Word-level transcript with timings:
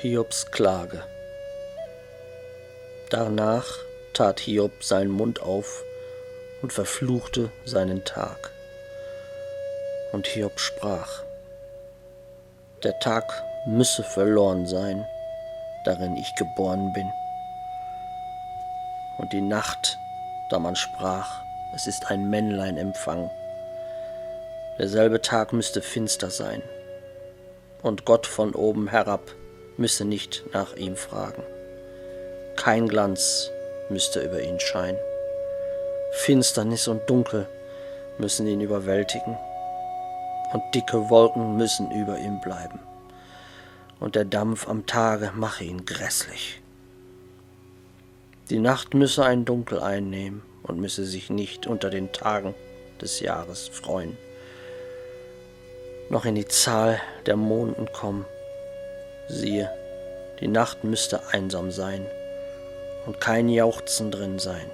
Hiobs 0.00 0.52
Klage. 0.52 1.02
Danach 3.10 3.66
tat 4.14 4.38
Hiob 4.38 4.84
seinen 4.84 5.10
Mund 5.10 5.42
auf 5.42 5.82
und 6.62 6.72
verfluchte 6.72 7.50
seinen 7.64 8.04
Tag. 8.04 8.52
Und 10.12 10.28
Hiob 10.28 10.60
sprach, 10.60 11.24
der 12.84 12.96
Tag 13.00 13.24
müsse 13.66 14.04
verloren 14.04 14.68
sein, 14.68 15.04
darin 15.84 16.16
ich 16.16 16.32
geboren 16.36 16.92
bin. 16.92 17.10
Und 19.18 19.32
die 19.32 19.40
Nacht, 19.40 19.98
da 20.48 20.60
man 20.60 20.76
sprach, 20.76 21.42
es 21.74 21.88
ist 21.88 22.08
ein 22.08 22.30
Männlein 22.30 22.76
empfangen. 22.76 23.32
Derselbe 24.78 25.20
Tag 25.22 25.52
müsste 25.52 25.82
finster 25.82 26.30
sein, 26.30 26.62
und 27.82 28.04
Gott 28.04 28.28
von 28.28 28.54
oben 28.54 28.86
herab 28.86 29.22
müsse 29.78 30.04
nicht 30.04 30.44
nach 30.52 30.76
ihm 30.76 30.96
fragen. 30.96 31.42
Kein 32.56 32.88
Glanz 32.88 33.50
müsste 33.88 34.20
über 34.20 34.42
ihn 34.42 34.60
scheinen. 34.60 34.98
Finsternis 36.12 36.88
und 36.88 37.08
Dunkel 37.08 37.46
müssen 38.18 38.46
ihn 38.46 38.60
überwältigen, 38.60 39.36
und 40.52 40.62
dicke 40.74 41.10
Wolken 41.10 41.56
müssen 41.56 41.90
über 41.90 42.18
ihm 42.18 42.40
bleiben, 42.40 42.80
und 44.00 44.14
der 44.14 44.24
Dampf 44.24 44.68
am 44.68 44.86
Tage 44.86 45.32
mache 45.34 45.64
ihn 45.64 45.84
grässlich. 45.84 46.60
Die 48.50 48.58
Nacht 48.58 48.94
müsse 48.94 49.24
ein 49.24 49.44
Dunkel 49.44 49.80
einnehmen 49.80 50.42
und 50.62 50.80
müsse 50.80 51.04
sich 51.04 51.30
nicht 51.30 51.66
unter 51.66 51.90
den 51.90 52.12
Tagen 52.12 52.54
des 53.00 53.20
Jahres 53.20 53.68
freuen, 53.68 54.16
noch 56.10 56.24
in 56.24 56.34
die 56.34 56.48
Zahl 56.48 57.00
der 57.26 57.36
Monden 57.36 57.92
kommen. 57.92 58.24
Siehe, 59.28 59.70
die 60.40 60.48
Nacht 60.48 60.84
müsste 60.84 61.28
einsam 61.32 61.70
sein 61.70 62.06
und 63.06 63.20
kein 63.20 63.50
Jauchzen 63.50 64.10
drin 64.10 64.38
sein. 64.38 64.70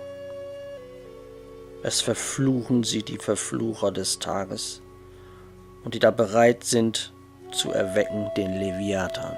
Es 1.83 2.01
verfluchen 2.01 2.85
sie 2.85 3.03
die 3.03 3.19
Verflucher 3.19 3.91
des 3.91 4.21
Tages 4.21 4.81
und 5.85 5.95
die 5.95 5.99
da 5.99 6.13
bereit 6.13 6.65
sind 6.65 7.13
zu 7.53 7.73
erwecken 7.73 8.31
den 8.37 8.55
Leviathan. 8.55 9.37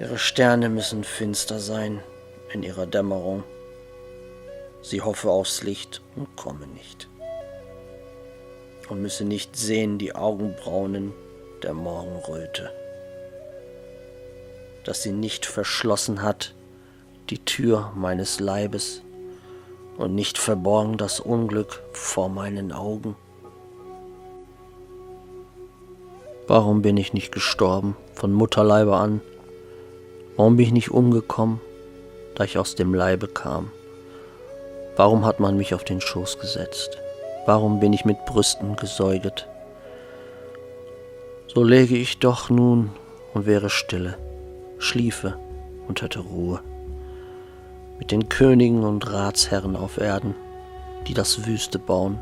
Ihre 0.00 0.18
Sterne 0.18 0.68
müssen 0.68 1.04
finster 1.04 1.60
sein 1.60 2.02
in 2.52 2.62
ihrer 2.62 2.86
Dämmerung. 2.86 3.44
Sie 4.82 5.00
hoffe 5.00 5.30
aufs 5.30 5.62
Licht 5.62 6.02
und 6.16 6.36
komme 6.36 6.66
nicht. 6.66 7.08
Und 8.88 9.00
müsse 9.00 9.24
nicht 9.24 9.56
sehen 9.56 9.98
die 9.98 10.14
Augenbraunen 10.14 11.12
der 11.62 11.72
Morgenröte 11.72 12.70
dass 14.86 15.02
sie 15.02 15.12
nicht 15.12 15.44
verschlossen 15.46 16.22
hat 16.22 16.54
die 17.28 17.44
Tür 17.44 17.92
meines 17.96 18.38
Leibes 18.38 19.02
und 19.98 20.14
nicht 20.14 20.38
verborgen 20.38 20.96
das 20.96 21.18
Unglück 21.18 21.82
vor 21.92 22.28
meinen 22.28 22.70
Augen. 22.70 23.16
Warum 26.46 26.82
bin 26.82 26.96
ich 26.96 27.12
nicht 27.12 27.32
gestorben 27.32 27.96
von 28.14 28.32
Mutterleibe 28.32 28.96
an? 28.96 29.20
Warum 30.36 30.56
bin 30.56 30.66
ich 30.66 30.72
nicht 30.72 30.90
umgekommen, 30.92 31.60
da 32.36 32.44
ich 32.44 32.56
aus 32.56 32.76
dem 32.76 32.94
Leibe 32.94 33.26
kam? 33.26 33.72
Warum 34.94 35.24
hat 35.24 35.40
man 35.40 35.56
mich 35.56 35.74
auf 35.74 35.82
den 35.82 36.00
Schoß 36.00 36.38
gesetzt? 36.38 36.96
Warum 37.44 37.80
bin 37.80 37.92
ich 37.92 38.04
mit 38.04 38.24
Brüsten 38.24 38.76
gesäuget? 38.76 39.48
So 41.52 41.64
läge 41.64 41.96
ich 41.96 42.20
doch 42.20 42.50
nun 42.50 42.90
und 43.34 43.46
wäre 43.46 43.68
stille 43.68 44.16
schliefe 44.78 45.38
und 45.88 46.02
hätte 46.02 46.20
Ruhe. 46.20 46.60
Mit 47.98 48.10
den 48.10 48.28
Königen 48.28 48.84
und 48.84 49.10
Ratsherren 49.10 49.76
auf 49.76 49.98
Erden, 49.98 50.34
die 51.06 51.14
das 51.14 51.46
Wüste 51.46 51.78
bauen. 51.78 52.18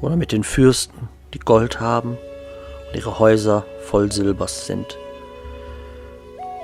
Oder 0.00 0.16
mit 0.16 0.32
den 0.32 0.44
Fürsten, 0.44 1.08
die 1.32 1.38
Gold 1.38 1.80
haben 1.80 2.18
und 2.88 2.96
ihre 2.96 3.18
Häuser 3.18 3.64
voll 3.80 4.12
Silbers 4.12 4.66
sind. 4.66 4.98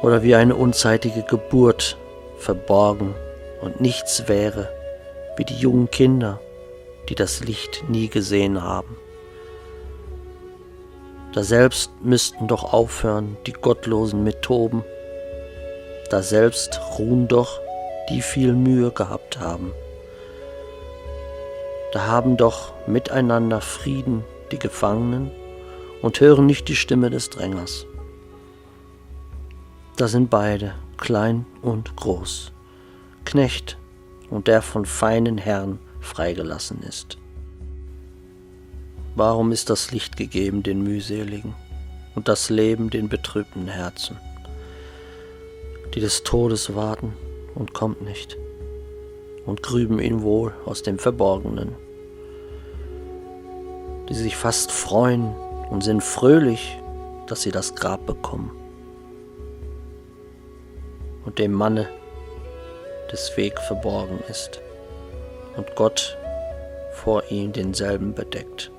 Oder 0.03 0.23
wie 0.23 0.35
eine 0.35 0.57
unzeitige 0.57 1.23
Geburt 1.23 1.97
verborgen 2.39 3.15
und 3.63 3.81
nichts 3.81 4.29
wäre, 4.29 4.69
wie 5.37 5.45
die 5.45 5.57
jungen 5.57 5.91
Kinder, 5.91 6.41
die 7.09 7.15
das 7.15 7.45
Licht 7.45 7.85
nie 7.89 8.09
gesehen 8.09 8.63
haben. 8.63 8.97
Da 11.33 11.43
selbst 11.43 11.91
müssten 12.03 12.47
doch 12.47 12.73
aufhören 12.73 13.39
die 13.47 13.53
Gottlosen 13.53 14.23
mit 14.23 14.43
Toben. 14.43 14.85
Da 16.11 16.23
selbst 16.23 16.79
ruhen 16.99 17.27
doch, 17.27 17.59
die 18.11 18.21
viel 18.21 18.53
Mühe 18.53 18.91
gehabt 18.91 19.41
haben. 19.41 19.73
Da 21.93 22.07
haben 22.07 22.37
doch 22.37 22.73
miteinander 22.87 23.63
Frieden 23.63 24.25
die 24.51 24.59
Gefangenen 24.59 25.31
und 26.03 26.21
hören 26.21 26.47
nicht 26.47 26.69
die 26.69 26.77
Stimme 26.77 27.09
des 27.09 27.31
Drängers. 27.31 27.87
Da 29.97 30.09
sind 30.09 30.29
beide, 30.29 30.75
klein 30.99 31.47
und 31.63 31.97
groß, 31.97 32.53
Knecht 33.25 33.79
und 34.29 34.49
der 34.49 34.61
von 34.61 34.85
feinen 34.85 35.39
Herren 35.39 35.79
freigelassen 36.01 36.83
ist. 36.83 37.19
Warum 39.15 39.53
ist 39.53 39.69
das 39.69 39.93
Licht 39.93 40.17
gegeben 40.17 40.63
den 40.63 40.83
mühseligen 40.83 41.55
und 42.15 42.29
das 42.29 42.49
Leben 42.49 42.89
den 42.89 43.11
betrübten 43.11 43.69
Herzen, 43.69 44.17
die 45.95 46.01
des 46.01 46.23
Todes 46.23 46.75
warten 46.75 47.13
und 47.55 47.75
kommt 47.75 48.01
nicht 48.01 48.39
und 49.45 49.63
grüben 49.63 50.01
ihn 50.01 50.23
wohl 50.23 50.55
aus 50.65 50.83
dem 50.83 50.99
Verborgenen, 50.99 51.75
die 54.09 54.15
sich 54.15 54.35
fast 54.35 54.73
freuen 54.73 55.35
und 55.69 55.85
sind 55.85 56.03
fröhlich, 56.03 56.79
dass 57.27 57.43
sie 57.43 57.51
das 57.51 57.75
Grab 57.75 58.07
bekommen 58.07 58.51
und 61.27 61.39
dem 61.39 61.53
Manne 61.53 61.87
des 63.13 63.37
Weg 63.37 63.61
verborgen 63.61 64.21
ist 64.31 64.63
und 65.57 65.77
Gott 65.77 66.17
vor 66.95 67.25
ihm 67.31 67.53
denselben 67.53 68.15
bedeckt. 68.15 68.72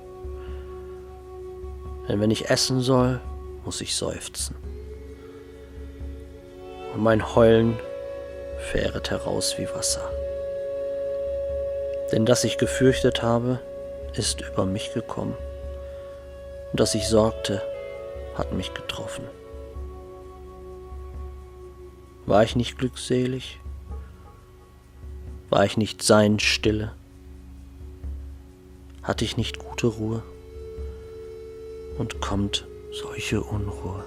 Denn 2.08 2.20
wenn 2.20 2.30
ich 2.30 2.50
essen 2.50 2.80
soll, 2.80 3.20
muss 3.64 3.80
ich 3.80 3.96
seufzen. 3.96 4.56
Und 6.94 7.02
mein 7.02 7.34
Heulen 7.34 7.76
fähret 8.70 9.10
heraus 9.10 9.56
wie 9.58 9.68
Wasser. 9.74 10.08
Denn 12.12 12.26
das 12.26 12.44
ich 12.44 12.58
gefürchtet 12.58 13.22
habe, 13.22 13.60
ist 14.14 14.40
über 14.40 14.66
mich 14.66 14.92
gekommen. 14.92 15.34
Und 16.70 16.80
das 16.80 16.94
ich 16.94 17.08
sorgte, 17.08 17.62
hat 18.36 18.52
mich 18.52 18.74
getroffen. 18.74 19.24
War 22.26 22.42
ich 22.42 22.56
nicht 22.56 22.78
glückselig? 22.78 23.60
War 25.50 25.64
ich 25.64 25.76
nicht 25.76 26.02
sein 26.02 26.38
Stille? 26.38 26.92
Hatte 29.02 29.24
ich 29.24 29.36
nicht 29.36 29.58
gute 29.58 29.88
Ruhe? 29.88 30.22
Und 31.98 32.20
kommt 32.20 32.66
solche 32.90 33.40
Unruhe. 33.42 34.04